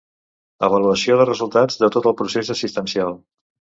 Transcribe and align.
Avaluació 0.67 1.17
de 1.21 1.27
resultats 1.29 1.79
de 1.85 1.91
tot 1.97 2.11
el 2.13 2.17
procés 2.23 2.51
assistencial. 2.55 3.15